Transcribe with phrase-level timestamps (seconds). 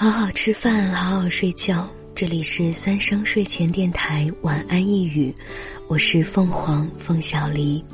[0.00, 1.90] 好好吃饭，好好睡觉。
[2.14, 5.34] 这里是三生睡前电台晚安一语，
[5.88, 7.84] 我是凤凰凤小黎。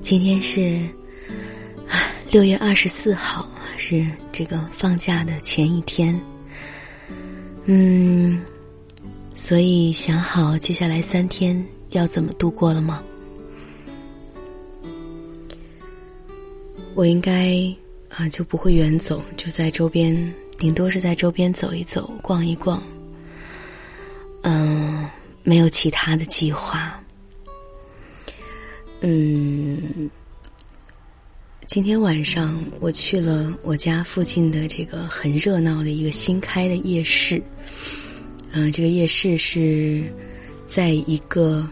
[0.00, 0.86] 今天是
[1.88, 1.98] 啊
[2.30, 6.16] 六月二十四号，是这个放假的前一天。
[7.64, 8.40] 嗯，
[9.34, 13.02] 所以想好接下来三天要怎么度过了吗？
[16.94, 17.56] 我应该
[18.10, 22.82] 啊就不会远走，就在周边，顶多是在周边走一走、逛一逛。
[24.42, 25.08] 嗯，
[25.42, 27.00] 没有其他的计划。
[29.00, 30.10] 嗯，
[31.66, 37.42] 今天晚上我去了我家附近的这个很热闹的一个新开的夜市。
[38.52, 40.04] 嗯，这个夜市是
[40.66, 41.68] 在一个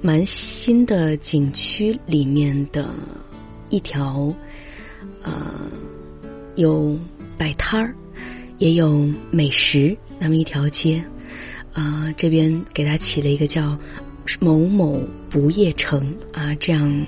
[0.00, 2.88] 蛮新的景区里面的。
[3.68, 4.32] 一条，
[5.24, 5.68] 呃，
[6.54, 6.96] 有
[7.36, 7.92] 摆摊儿，
[8.58, 11.04] 也有美食，那么一条街，
[11.72, 13.78] 啊，这边给它起了一个叫
[14.40, 17.06] “某某不夜城”啊，这样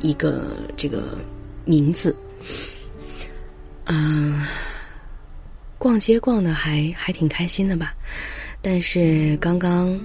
[0.00, 1.18] 一个这个
[1.64, 2.14] 名字，
[3.84, 4.44] 嗯，
[5.78, 7.94] 逛街逛的还还挺开心的吧，
[8.60, 9.98] 但是刚刚。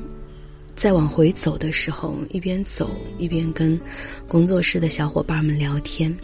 [0.75, 3.81] 再往回走的时候，一边走一边跟
[4.27, 6.15] 工作室的小伙伴们聊天，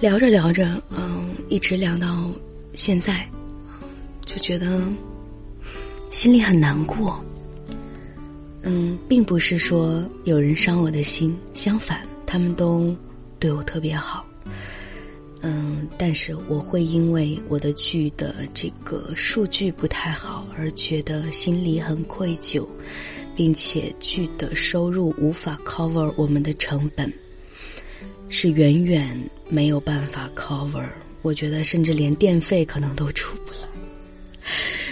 [0.00, 2.30] 聊着聊着，嗯，一直聊到
[2.74, 3.28] 现在，
[4.24, 4.82] 就觉得
[6.10, 7.22] 心里很难过。
[8.62, 12.96] 嗯，并不是说有人伤我的心，相反，他们都
[13.38, 14.26] 对我特别好。
[15.42, 22.66] 嗯，但是我会因为我的剧的这个数据不太好而觉得心里很愧疚，
[23.36, 27.12] 并且剧的收入无法 cover 我们的成本，
[28.30, 29.14] 是远远
[29.50, 30.88] 没有办法 cover。
[31.24, 33.58] 我觉得甚至连电费可能都出不来。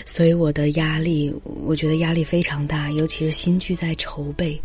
[0.07, 4.61] 所以我的压力，我觉得压力非常大，尤其是新剧在筹备，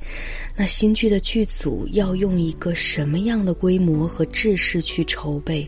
[0.55, 5.67] 那新剧的剧组要用一个什么样的规模和制式去筹备，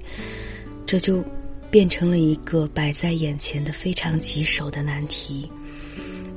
[0.86, 1.24] 这就
[1.70, 5.50] 变成了一个摆在眼前的非常棘手的难题。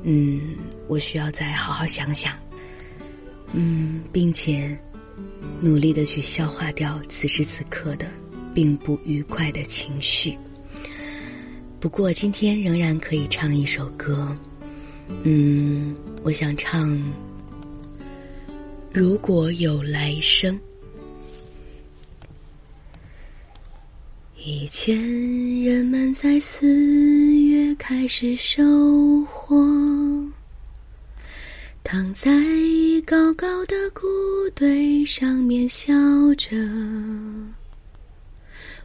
[0.02, 0.56] 嗯，
[0.88, 2.36] 我需要再好好想想，
[3.52, 4.76] 嗯，并且
[5.60, 8.08] 努力的去消化掉此时此刻的
[8.54, 10.36] 并不愉快的情绪。
[11.80, 14.36] 不过今天仍然可以唱一首歌，
[15.24, 16.90] 嗯，我想唱
[18.92, 20.54] 《如果有来生》。
[24.44, 24.96] 以前
[25.62, 26.66] 人们在四
[27.40, 29.56] 月开始收获，
[31.84, 32.30] 躺在
[33.06, 34.06] 高高的谷
[34.54, 35.92] 堆上面笑
[36.36, 36.56] 着。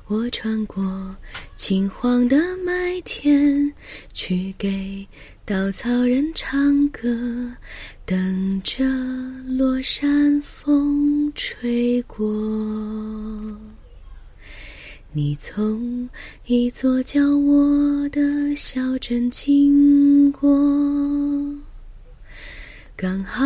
[0.09, 1.13] 我穿过
[1.57, 3.69] 金黄的麦田，
[4.13, 5.05] 去给
[5.43, 7.09] 稻草人唱歌，
[8.05, 8.85] 等着
[9.45, 12.25] 落山风吹过。
[15.11, 16.09] 你从
[16.45, 20.49] 一座叫我的小镇经过，
[22.95, 23.45] 刚好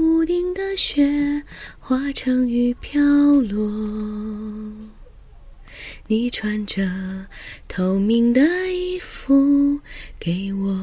[0.00, 1.40] 屋顶的雪
[1.78, 3.00] 化成雨飘
[3.42, 3.70] 落。
[6.10, 6.82] 你穿着
[7.68, 8.40] 透明的
[8.72, 9.78] 衣服，
[10.18, 10.74] 给我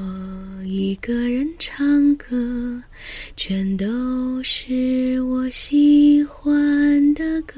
[0.64, 2.80] 一个人唱歌，
[3.36, 7.54] 全都是我喜欢的歌。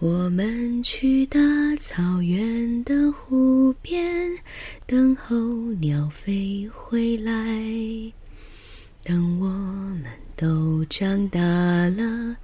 [0.00, 1.38] 我们去大
[1.76, 4.36] 草原的湖边，
[4.84, 5.38] 等候
[5.74, 7.32] 鸟飞回来。
[9.04, 10.06] 等我们
[10.40, 12.36] 都长大了。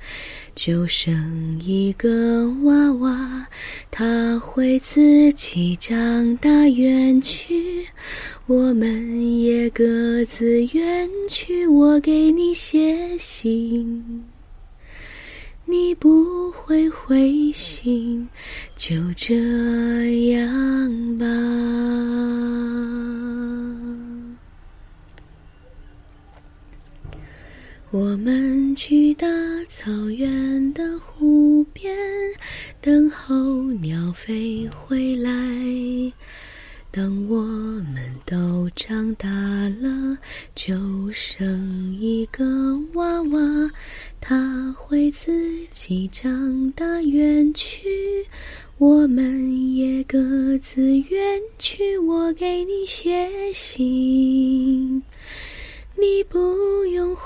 [0.55, 3.47] 就生一个娃娃，
[3.91, 7.87] 他会自己长大远去，
[8.47, 11.67] 我们也各自远去。
[11.67, 14.25] 我给你写信，
[15.65, 18.29] 你不会回信，
[18.76, 21.26] 就这样吧。
[27.93, 29.29] 我们去大
[29.69, 31.97] 草原的湖边，
[32.81, 35.31] 等候鸟飞回来。
[36.91, 40.19] 等我们都长大了，
[40.53, 40.75] 就
[41.12, 42.44] 生一个
[42.94, 43.71] 娃娃，
[44.21, 48.27] 他会自己长大远去，
[48.79, 51.97] 我们也各自远去。
[51.99, 55.03] 我给你写信。
[55.99, 56.39] 你不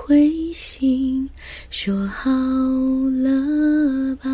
[0.02, 1.29] 灰心
[1.69, 4.31] 说好了吧。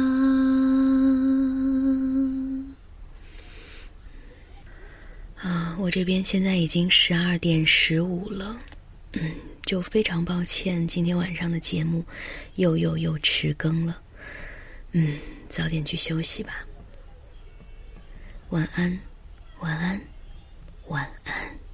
[5.36, 8.56] 啊我这边现在已经十二点十五了。
[9.12, 9.32] 嗯
[9.64, 12.04] 就非常抱歉今天晚上的节目
[12.54, 14.00] 又又又迟更了。
[14.92, 16.64] 嗯早点去休息吧。
[18.50, 18.98] 晚安
[19.58, 20.00] 晚安
[20.86, 21.65] 晚安。